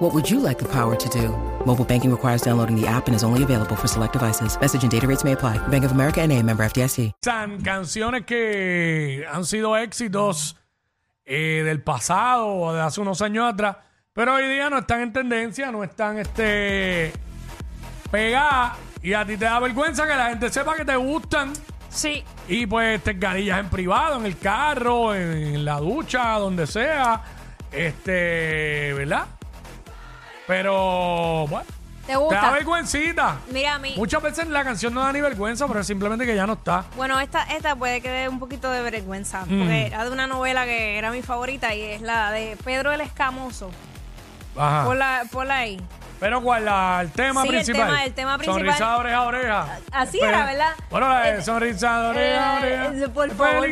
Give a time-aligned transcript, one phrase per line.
[0.00, 1.28] What would you like the power to do?
[1.66, 4.58] Mobile banking requires downloading the app and is only available for select devices.
[4.58, 5.58] Message and data rates may apply.
[5.68, 7.12] Bank of America and a member FDIC.
[7.22, 10.56] San canciones que han sido éxitos
[11.26, 13.76] eh, del pasado o de hace unos años atrás,
[14.14, 17.12] pero hoy día no están en tendencia, no están este
[18.10, 21.52] pegadas y a ti te da vergüenza que la gente sepa que te gustan
[21.90, 22.24] Sí.
[22.48, 27.22] y pues te engarillas en privado, en el carro, en, en la ducha, donde sea,
[27.72, 29.26] este, ¿verdad?
[30.50, 31.64] Pero bueno,
[32.00, 32.50] ¿Te te da gusta?
[32.50, 33.36] vergüencita.
[33.52, 33.94] Mira a mí.
[33.96, 36.84] Muchas veces la canción no da ni vergüenza, pero es simplemente que ya no está.
[36.96, 39.58] Bueno, esta, esta puede que dé un poquito de vergüenza, Mm.
[39.60, 43.00] porque era de una novela que era mi favorita y es la de Pedro el
[43.00, 43.70] Escamoso.
[44.56, 44.84] Ajá.
[44.86, 45.80] Ponla, ponla ahí.
[46.20, 46.66] Pero ¿cuál?
[46.66, 47.86] La, el tema Sí, el principal.
[47.86, 48.60] tema- el tema principal.
[48.60, 49.78] Sonrisa de oreja a oreja.
[49.90, 50.72] Así era, ¿verdad?
[50.90, 52.58] Bueno, la de Eh, sonrisa de oreja a eh,
[52.90, 53.04] oreja.
[53.06, 53.66] eh, por favor,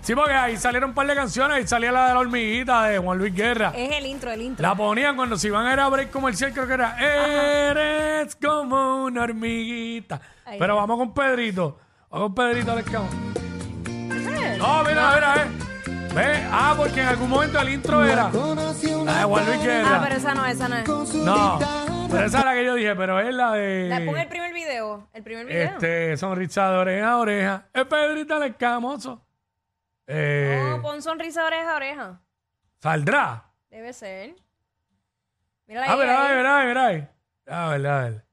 [0.00, 1.56] Sí, porque ahí salieron un par de canciones.
[1.56, 3.72] Ahí salía la de la hormiguita de Juan Luis Guerra.
[3.74, 4.62] Es el intro, el intro.
[4.66, 9.04] La ponían cuando se iban a ir a break comercial, creo que era Eres como
[9.04, 10.20] una hormiguita.
[10.46, 11.78] Ahí Pero vamos con Pedrito.
[12.08, 13.08] Vamos con Pedrito escamo.
[13.84, 14.58] ¿Ese?
[14.58, 15.48] No, mira, mira, eh.
[16.14, 18.30] Ve, ah, porque en algún momento el intro era
[19.12, 19.88] la de Guerra.
[19.96, 20.88] Ah, pero esa no, esa no es.
[21.14, 21.58] No,
[22.10, 23.88] pero esa es la que yo dije, pero es la de.
[23.88, 25.08] La- Pon el primer video.
[25.12, 25.64] El primer video.
[25.72, 27.66] Este, sonrisa de oreja a oreja.
[27.72, 29.24] Es Pedrito el escamoso.
[30.06, 32.20] Eh, No, pon sonrisa oreja a oreja.
[32.80, 33.44] ¿Saldrá?
[33.70, 34.34] Debe ser.
[35.66, 36.86] Mira Ah, mira, ahí, mira, ahí, mira.
[36.86, 37.08] ahí.
[37.46, 38.24] A ver, a ver.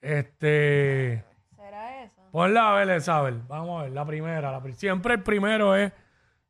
[0.00, 1.24] Este.
[1.56, 2.22] ¿Será esa?
[2.30, 3.34] Ponla a ver esa, a ver.
[3.48, 4.52] Vamos a ver, la primera.
[4.52, 5.92] La, pri- siempre el primero es.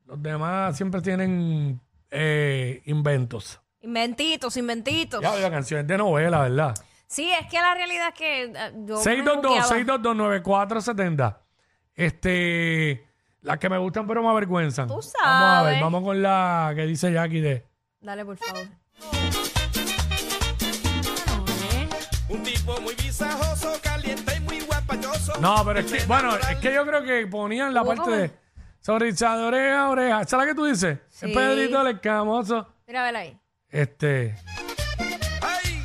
[0.05, 1.81] Los demás siempre tienen
[2.11, 3.61] eh, inventos.
[3.81, 5.21] Inventitos, inventitos.
[5.23, 6.75] Ya, la canción es de novela, ¿verdad?
[7.07, 9.69] Sí, es que la realidad es que eh, yo me buqueaba.
[9.69, 11.37] 622-622-9470.
[11.95, 13.07] Este.
[13.43, 14.89] Las que me gustan pero me avergüenzan.
[14.89, 15.81] Tú Vamos a ver, sabes.
[15.81, 17.65] vamos con la que dice Jackie de.
[18.01, 18.67] Dale, por favor.
[22.29, 25.35] Un tipo muy visajoso, caliente y muy guapachoso.
[25.41, 28.31] No, pero es que, bueno, es que yo creo que ponían la ¿Cómo, parte de
[28.87, 30.21] sonrisa de oreja a oreja.
[30.23, 30.99] ¿Esa es la que tú dices?
[31.11, 31.27] Sí.
[31.27, 32.69] El Pedrito el escamoso.
[32.87, 33.37] Mira, vela ahí.
[33.69, 34.37] Este.
[35.43, 35.83] ¡Ay!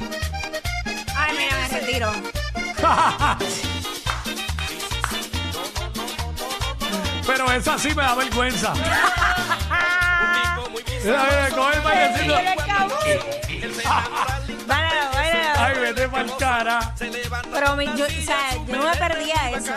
[1.16, 2.12] Ay, mira, me retiro.
[7.26, 8.74] Pero esa sí me da vergüenza.
[11.04, 12.36] Mira, mira, coge el bailecito.
[14.68, 15.60] Báilalo, báilalo.
[15.60, 16.94] Ay, vete pa'l cara.
[17.52, 19.74] Pero mi- yo, o sea, yo no me perdía eso.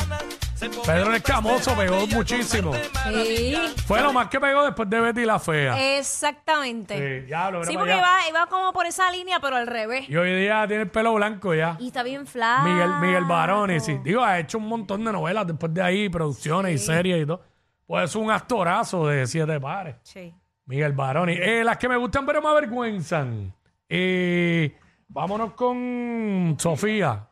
[0.87, 2.73] Pedro escamoso pegó muchísimo.
[2.75, 3.55] Sí,
[3.87, 5.99] Fue lo más que pegó después de Betty la Fea.
[5.99, 7.21] exactamente.
[7.21, 8.29] Sí, diablo, mira Sí, para porque allá.
[8.29, 10.09] iba, iba como por esa línea, pero al revés.
[10.09, 11.77] Y hoy día tiene el pelo blanco ya.
[11.81, 12.65] Y está bien flaco.
[12.69, 13.99] Miguel, Miguel Baroni, sí.
[14.03, 17.43] Digo, ha hecho un montón de novelas después de ahí, producciones y series y todo.
[17.87, 19.97] Pues es un actorazo de siete pares.
[20.03, 20.35] Sí.
[20.67, 21.35] Miguel Baroni.
[21.39, 23.53] Eh, las que me gustan pero me avergüenzan.
[23.89, 24.77] Eh,
[25.09, 27.29] vámonos con Sofía.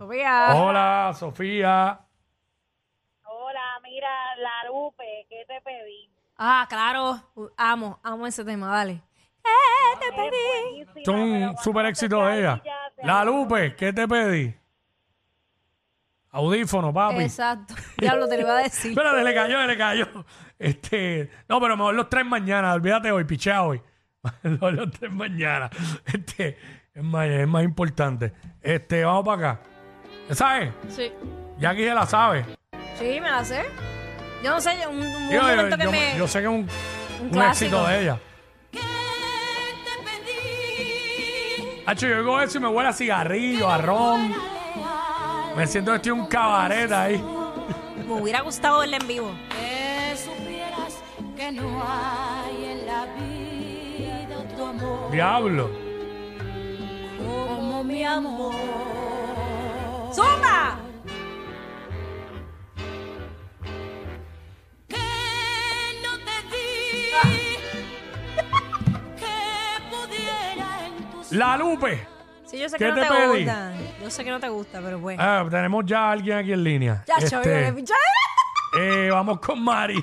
[0.00, 0.54] Sofía.
[0.54, 2.00] Hola, Sofía.
[3.22, 6.10] Hola, mira, la Lupe, ¿qué te pedí?
[6.38, 7.20] Ah, claro.
[7.58, 9.02] Amo, amo ese tema, dale.
[9.42, 10.30] ¿Qué te pedí?
[10.64, 12.62] Buenísima, Es pero un te éxito de ella.
[13.02, 13.26] La.
[13.26, 14.54] Lupe, ¿qué te pedí?
[16.30, 17.24] Audífono, papi.
[17.24, 17.74] Exacto.
[17.98, 18.92] Diablo, te lo iba a decir.
[18.92, 20.06] Espérate, le cayó, le cayó.
[20.58, 22.72] Este, no, pero mejor los tres mañana.
[22.72, 23.82] Olvídate hoy, pichea hoy.
[24.44, 25.68] Mejor los tres mañana.
[26.06, 26.56] Este,
[26.94, 28.32] es más, es más importante.
[28.62, 29.69] Este, vamos para acá.
[30.30, 30.70] ¿Esa es?
[30.88, 31.12] Sí.
[31.58, 32.44] Ya aquí se la sabe.
[32.98, 33.64] Sí, me la sé.
[34.42, 36.16] Yo no sé, un, un Digo, yo, momento que yo- me...
[36.16, 36.68] yo sé que es un, un
[37.26, 37.76] un clásico.
[37.76, 38.18] éxito de ella.
[41.86, 44.32] Hacho, yo oigo eso y me huele a cigarrillo, a ron.
[45.56, 47.18] Me siento que estoy en un cabaret ahí.
[48.06, 49.32] Me hubiera gustado verla en vivo.
[49.50, 51.02] Que supieras
[51.36, 55.70] que no hay en la vida otro amor Diablo.
[57.18, 58.54] como mi amor.
[60.12, 60.78] ¡Zumba!
[64.88, 64.96] Que
[66.02, 67.10] no te di
[69.16, 69.36] que
[69.90, 72.06] pudiera en tus La Lupe.
[72.46, 73.44] Sí, yo sé ¿Qué que no te te, pedí?
[73.44, 73.72] gusta.
[74.02, 75.22] Yo sé que no te gusta, pero bueno.
[75.22, 77.04] Ah, tenemos ya a alguien aquí en línea.
[77.06, 77.94] ya, Este, chaval, me pinché.
[78.78, 80.02] eh, vamos con Mari.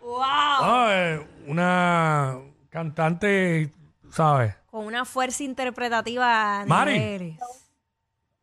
[0.00, 0.20] ¡Wow!
[0.22, 2.36] Ah, eh, una
[2.70, 3.72] cantante,
[4.10, 4.54] ¿sabes?
[4.70, 7.38] Con una fuerza interpretativa a Mari.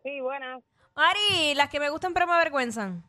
[0.04, 0.62] Sí, buenas.
[0.96, 3.04] Ari, las que me gustan pero me avergüenzan.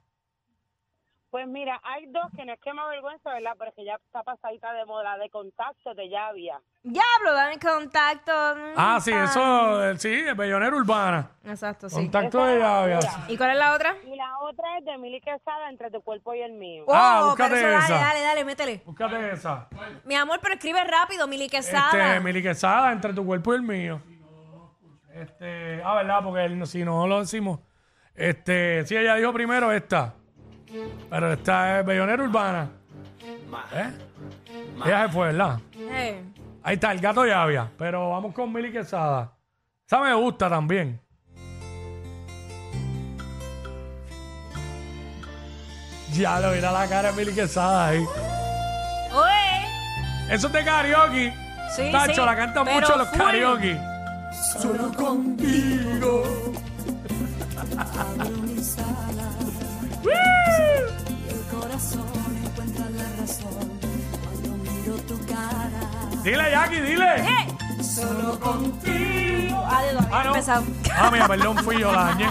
[1.31, 3.57] Pues mira, hay dos que no es que me avergüenza, ¿verdad?
[3.59, 6.61] Pero que ya está pasadita de moda, de contacto de llavia.
[6.85, 8.33] Diablo, dame contacto.
[8.77, 11.33] Ah, sí, eso, eh, sí, el bellonera urbana.
[11.45, 11.97] Exacto, sí.
[11.97, 12.47] Contacto Esa
[12.87, 13.25] de es la pura.
[13.29, 13.97] ¿Y cuál es la otra?
[14.07, 16.85] Y la otra es de Mili Quesada, entre tu cuerpo y el mío.
[16.89, 17.95] Ah, Oh, búscate pero eso, esa.
[17.95, 18.83] Dale, dale, dale, métele.
[18.87, 19.69] Búscate esa.
[20.05, 22.13] Mi amor, pero escribe rápido, Mili Quesada.
[22.15, 24.01] Este, Mili Quesada, entre tu cuerpo y el mío.
[25.15, 26.21] Este, ah, ¿verdad?
[26.25, 27.61] Porque él, si no lo decimos.
[28.15, 30.15] Este, sí, ella dijo primero esta.
[31.09, 32.69] Pero esta es bellonera urbana.
[33.73, 33.91] ¿Eh?
[34.85, 35.59] Ella se fue, ¿verdad?
[35.77, 36.25] Eh,
[36.65, 37.71] Ahí está, el gato llavia.
[37.79, 39.33] Pero vamos con Mili Quesada.
[39.87, 41.01] Esa me gusta también.
[46.13, 48.05] Ya lo mira la cara de Mili Quesada ahí.
[49.13, 50.35] Oye.
[50.35, 51.35] Eso es de karaoke.
[51.75, 53.19] Sí, Tacho, sí, la cantan mucho los full.
[53.19, 53.94] karaoke.
[54.61, 56.23] Solo contigo.
[57.79, 59.35] Abro mis alas.
[61.29, 62.07] El corazón
[62.45, 63.71] encuentra la razón
[64.23, 65.83] cuando miro tu cara.
[66.23, 67.17] Dile, Jackie, dile.
[67.19, 67.83] Eh.
[67.83, 69.57] Solo contigo.
[69.67, 70.65] Ah, Ah, empezado.
[70.97, 72.27] Ah, mira, perdón, fui yo, la dañé.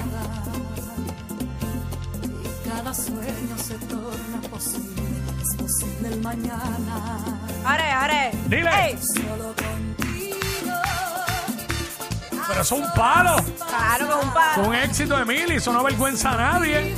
[2.65, 5.03] Cada sueño se torna posible.
[5.41, 7.19] Es posible el mañana.
[7.65, 8.31] Ahora, ahora.
[8.47, 8.97] Dile.
[9.01, 9.92] Solo contigo.
[12.47, 13.35] Pero eso es un palo.
[13.67, 14.67] claro que es un Fue palo.
[14.69, 15.55] un éxito de Mili.
[15.55, 16.95] Eso no avergüenza a nadie.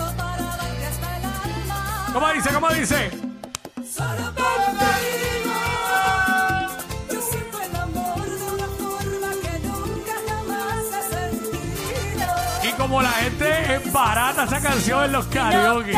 [2.14, 2.50] ¿Cómo dice?
[2.54, 3.12] ¿Cómo dice?
[3.94, 5.54] Solo contigo.
[7.12, 12.28] Yo siento el amor de una forma que nunca jamás he sentido.
[12.64, 15.92] Y como la gente es barata esa canción en los karaoke.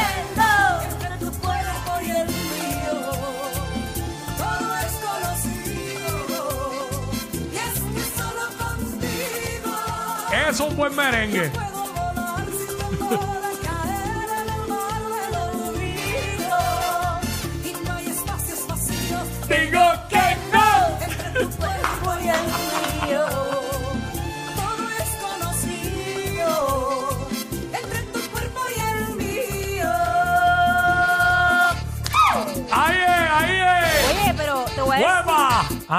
[10.49, 11.51] Es un buen merengue.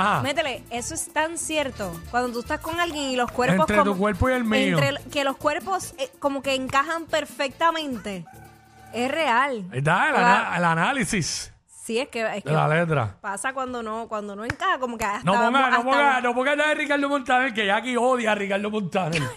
[0.00, 0.23] Ajá.
[0.23, 1.99] Métele, eso es tan cierto.
[2.11, 3.69] Cuando tú estás con alguien y los cuerpos.
[3.69, 4.79] Entre tu cuerpo y el mío.
[4.79, 8.25] Entre, que los cuerpos eh, como que encajan perfectamente.
[8.93, 9.65] Es real.
[9.73, 11.53] Ahí está el, ana- el análisis
[11.85, 13.17] Sí, es que, es de que la letra.
[13.21, 15.25] pasa cuando no, cuando no encaja, como que hasta.
[15.25, 18.35] No ponga, no hasta- ponga, no ponga nada de Ricardo Montaner, que Jackie odia a
[18.35, 19.23] Ricardo Montaner.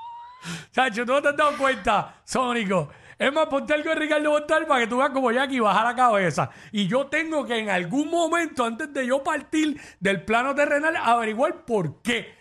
[0.72, 2.88] Chacho, ¿tú no te has dado cuenta, Sónico?
[3.18, 5.94] Es más, ponte algo de Ricardo Montaner para que tú veas como Jackie baja la
[5.96, 6.50] cabeza.
[6.70, 11.64] Y yo tengo que en algún momento, antes de yo partir del plano terrenal, averiguar
[11.64, 12.36] por qué.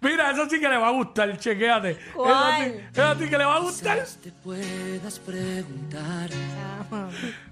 [0.00, 1.96] Mira, eso sí que le va a gustar, chequéate.
[2.12, 2.62] ¿Cuál?
[2.62, 4.04] Eso sí, eso sí que le va a gustar.
[4.22, 6.30] te puedas preguntar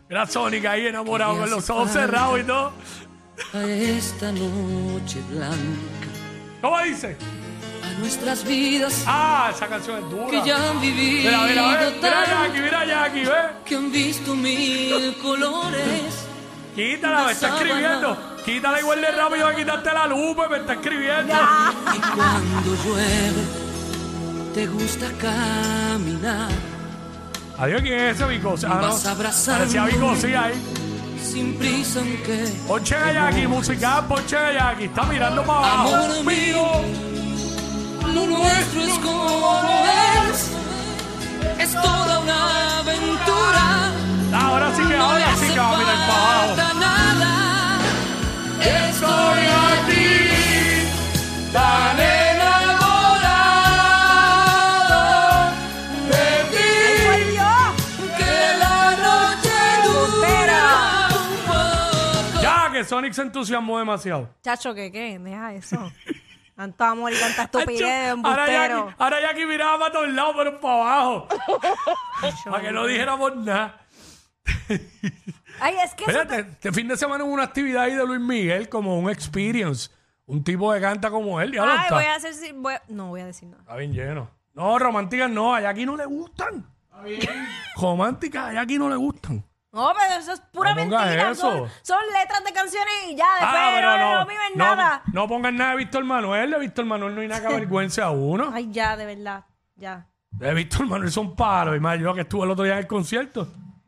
[0.09, 2.73] Mira, Sónica ahí enamorado con los ojos cerrados y todo.
[3.55, 6.10] a esta noche blanca,
[6.61, 7.17] ¿Cómo dice?
[7.83, 10.31] a nuestras vidas Ah, esa canción es dura.
[10.31, 13.33] que ya han vivido Mira, mira, mira, mira Jackie, mira Jackie, ve.
[13.65, 16.27] que han visto mil colores.
[16.75, 18.37] Quítala, me está escribiendo.
[18.45, 21.35] Quítala igual de rápido a quitarte la lupa, me está escribiendo.
[21.95, 23.43] Y cuando llueve,
[24.55, 26.49] te gusta caminar
[27.59, 28.55] Adiós, ¿quién es ese Vico?
[28.67, 29.15] Ah, no.
[29.47, 30.55] Parecía Vico, sí, ahí.
[31.23, 34.85] Sin prisa aunque Ponche a Jackie, música, ponche Jackie.
[34.85, 35.95] Está mirando para abajo.
[35.95, 36.67] Amor mío.
[38.15, 39.61] lo nuestro es como
[40.31, 40.51] es.
[41.59, 43.65] Es toda una aventura.
[44.33, 46.79] Ahora sí que, No ahora sí que va a mirar para abajo.
[46.81, 47.79] nada.
[48.61, 50.00] Estoy aquí,
[62.81, 64.29] que Sonic se entusiasmó demasiado.
[64.43, 65.19] Chacho, ¿qué qué?
[65.19, 65.93] Deja eso.
[66.57, 68.95] Tanto amor y tanta estupidez, ahora, embustero.
[68.99, 71.29] Ahora Jackie miraba para todos lados, pero para abajo.
[72.51, 73.81] para que no dijéramos nada.
[75.61, 78.21] Ay, es que eso Espérate, este fin de semana hubo una actividad ahí de Luis
[78.21, 79.91] Miguel, como un experience.
[80.27, 81.53] Un tipo que canta como él.
[81.53, 81.95] Ya lo Ay, está.
[81.97, 82.35] voy a hacer.
[82.35, 83.63] si- voy a- No voy a decir nada.
[83.63, 84.31] Está bien lleno.
[84.55, 86.67] No, románticas no, a Jackie no le gustan.
[87.77, 89.45] Románticas a Jackie no le gustan.
[89.73, 91.31] No, pero eso es pura No pongas mentira.
[91.31, 91.41] eso.
[91.43, 95.03] Son, son letras de canciones y ya, después Ah, pero no, no, viven no, nada.
[95.13, 96.51] no pongan nada de Víctor Manuel.
[96.51, 98.51] De Víctor Manuel no hay nada que avergüence a uno.
[98.53, 99.45] Ay, ya, de verdad.
[99.77, 100.07] Ya.
[100.33, 101.77] De Víctor Manuel son palos.
[101.77, 103.47] Y más yo que estuve el otro día en el concierto.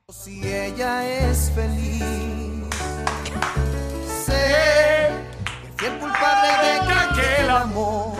[0.08, 2.02] Si ella es feliz,
[4.06, 5.10] sé
[5.76, 5.90] que
[7.14, 8.16] fiel amor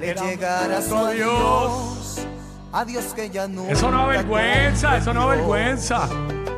[0.00, 2.26] le llegara a su adiós.
[2.72, 3.64] Adiós que ya no.
[3.68, 6.08] Eso no avergüenza, eso no avergüenza.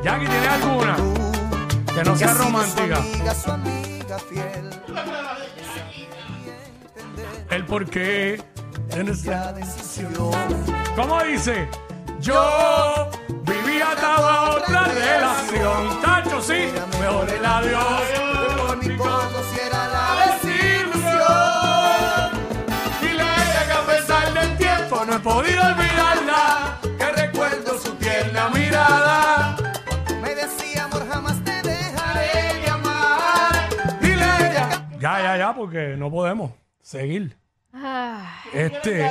[0.03, 0.95] Jackie, ¿tiene alguna?
[1.93, 2.95] Que no sea romántica.
[2.97, 4.69] Su amiga, su amiga fiel.
[7.49, 8.41] El por qué.
[8.91, 10.11] en esta- La decisión.
[10.95, 11.67] ¿Cómo dice?
[12.19, 13.09] Yo
[13.43, 16.01] vivía atado a otra relación.
[16.01, 16.71] Tacho, sí.
[16.99, 18.00] Mejor el adiós.
[35.71, 36.51] Porque no podemos
[36.81, 37.37] seguir.
[37.71, 39.09] Ah, Este.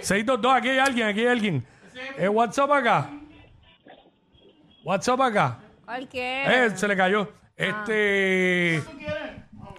[0.00, 1.64] 622, aquí hay alguien, aquí hay alguien.
[2.18, 3.10] Eh, WhatsApp acá.
[4.84, 5.58] WhatsApp acá.
[5.84, 6.66] cualquiera.
[6.66, 7.32] Eh, se le cayó.
[7.56, 8.82] Este.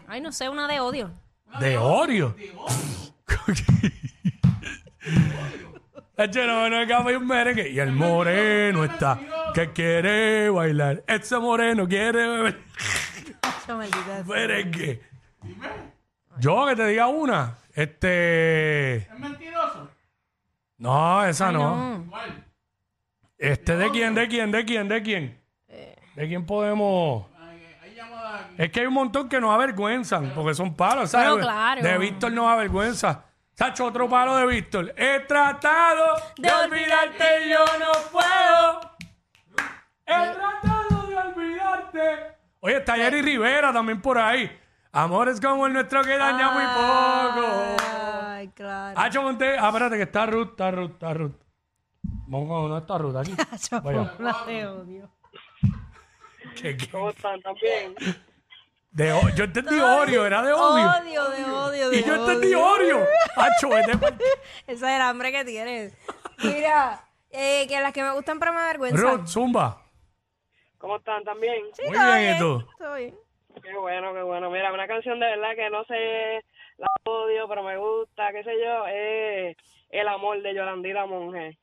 [0.08, 1.12] Ay, no sé, una de odio.
[1.60, 2.34] De Oreo.
[6.18, 7.70] Eche, no, no, café y un merengue.
[7.70, 9.20] Y el moreno está
[9.54, 11.04] que quiere bailar.
[11.06, 12.60] Ese moreno quiere beber
[13.68, 14.24] Yo, maldita.
[16.39, 17.58] Yo que te diga una.
[17.74, 18.98] Este.
[18.98, 19.89] ¿Es mentiroso?
[20.77, 22.00] No, esa no.
[22.00, 22.17] No.
[23.38, 24.15] Este, ¿de quién?
[24.15, 24.51] ¿De quién?
[24.51, 24.88] ¿De quién?
[24.88, 25.41] ¿De quién?
[26.15, 27.25] ¿De quién podemos?
[27.39, 28.56] Aquí.
[28.58, 31.27] Es que hay un montón que nos avergüenzan porque son palos, ¿sabes?
[31.27, 31.82] Pero claro.
[31.84, 33.24] De Víctor nos avergüenza.
[33.53, 34.94] Sacho, otro palo de Víctor.
[34.98, 38.91] He tratado de, De olvidarte y yo no puedo.
[40.06, 42.38] He tratado de olvidarte.
[42.60, 44.51] Oye, está Jerry Rivera también por ahí.
[44.91, 47.75] Amores como el nuestro que daña muy poco.
[48.27, 49.00] Ay, claro.
[49.00, 49.58] Hacho Monte.
[49.58, 51.36] Ah, espérate, que está Ruth, está Ruth, está Ruth.
[52.27, 53.36] Vamos, no está Ruth aquí.
[53.72, 54.13] Yo, Vaya.
[54.20, 55.10] una de odio.
[56.56, 56.89] ¿Qué- qué?
[56.89, 57.41] ¿Cómo están?
[57.41, 57.96] ¿También?
[58.91, 60.89] De yo entendí Oreo, era de odio.
[60.89, 63.06] Odio, de odio, de Y yo entendí Oreo.
[63.36, 63.91] Hacho, vete
[64.65, 65.94] Ese es el hambre que tienes.
[66.41, 69.00] Mira, eh, que las que me gustan pero me avergüenzan.
[69.20, 69.84] Ruth, zumba.
[70.79, 71.24] ¿Cómo están?
[71.24, 71.63] ¿También?
[71.74, 72.65] Sí, Muy todo bien, ¿y tú?
[72.79, 73.15] Todo bien.
[73.64, 74.50] Qué bueno, qué bueno.
[74.50, 76.44] Mira, una canción de verdad que no sé,
[76.78, 79.58] la odio, pero me gusta, qué sé yo, es
[79.90, 81.58] El amor de Yolandita Monge.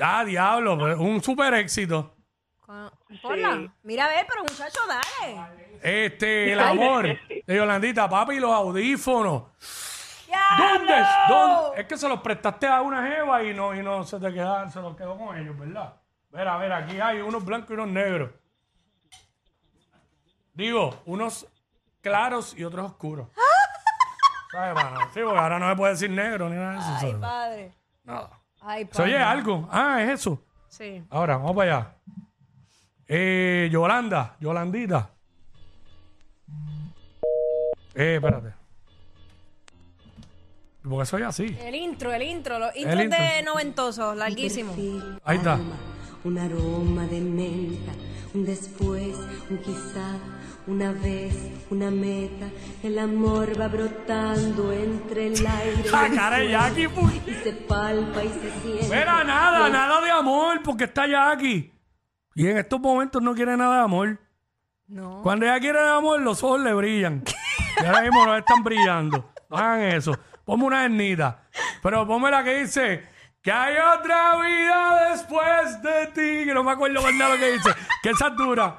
[0.00, 2.14] Ah, diablo, un super éxito.
[2.60, 2.90] Con-
[3.22, 3.72] Ponla.
[3.82, 5.66] Mira, a ver, pero muchacho, dale.
[5.82, 9.44] Este, el amor de Yolandita, papi, los audífonos.
[10.28, 10.46] ¡Ya!
[10.58, 10.94] ¿Dónde?
[11.28, 11.80] ¿Dónde?
[11.80, 14.70] Es que se los prestaste a una jeva y no, y no se te quedaron,
[14.70, 15.94] se los quedó con ellos, ¿verdad?
[16.30, 18.30] Mira, a ver, aquí hay unos blancos y unos negros.
[20.58, 21.46] Digo, unos
[22.00, 23.28] claros y otros oscuros.
[24.50, 24.98] ¿Sabes, mano?
[25.14, 26.88] Sí, porque ahora no se puede decir negro ni nada de eso.
[26.88, 27.16] Ay, ¿sabes?
[27.20, 27.74] padre.
[28.02, 28.30] Nada.
[28.60, 29.04] Ay, ¿Se padre.
[29.04, 29.68] oye algo?
[29.70, 30.42] Ah, es eso.
[30.66, 31.04] Sí.
[31.10, 31.94] Ahora, vamos para allá.
[33.06, 35.10] Eh, Yolanda, Yolandita.
[37.94, 38.52] Eh, espérate.
[40.82, 41.56] Porque soy así.
[41.60, 42.58] El intro, el intro.
[42.58, 43.22] Los intros intro.
[43.22, 44.76] de noventosos, larguísimos.
[45.22, 45.56] Ahí está.
[46.24, 47.92] Un aroma de menta,
[48.34, 49.16] un después,
[49.50, 50.16] un quizá,
[50.68, 51.34] una vez,
[51.70, 52.46] una meta.
[52.82, 57.20] El amor va brotando entre el aire y La el cara de suelo, Jackie, pu-
[57.26, 58.86] y se palpa y se siente.
[58.96, 61.72] Mira, nada, nada de amor, porque está Jackie.
[62.34, 64.20] Y en estos momentos no quiere nada de amor.
[64.86, 65.20] No.
[65.22, 67.24] Cuando ella quiere de amor, los ojos le brillan.
[67.80, 69.32] Y ahora mismo no están brillando.
[69.50, 70.16] No hagan eso.
[70.44, 71.42] Ponme una hernita.
[71.82, 73.06] Pero ponme la que dice
[73.42, 76.44] que hay otra vida después de ti.
[76.46, 77.70] Que no me acuerdo más nada lo que dice.
[78.02, 78.78] Que esa es dura.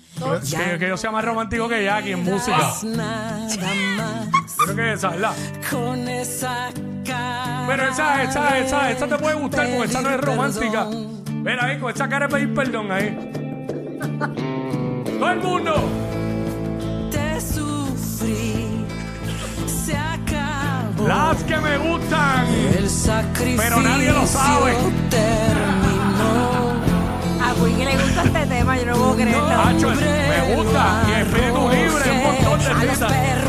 [0.17, 2.71] que, que- que yo sea más romántico que Jackie en música.
[2.83, 3.39] Nada
[3.97, 4.27] más
[4.63, 5.33] Creo que esa, ¿verdad?
[5.71, 6.69] con esa
[7.05, 7.63] cara.
[7.67, 10.87] Pero esa, esa, esa, esa te puede gustar porque esa no es romántica.
[11.43, 13.17] Ven ahí, con esa cara de pedir perdón ahí.
[15.19, 15.89] Todo el mundo.
[17.09, 18.85] Te sufrí,
[19.65, 21.07] se acabó.
[21.07, 22.45] Las que me gustan.
[22.77, 24.73] El sacrificio Pero nadie lo sabe.
[25.09, 26.71] terminó.
[27.43, 28.23] A Wiki le gusta
[28.61, 29.49] tema, yo no puedo creerlo.
[29.49, 31.03] Hacho, me gusta.
[31.07, 33.41] Y espíritu libre, un montón de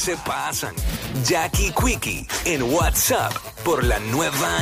[0.00, 0.74] se pasan.
[1.24, 3.32] Jackie Quickie en WhatsApp
[3.64, 4.50] por la nueva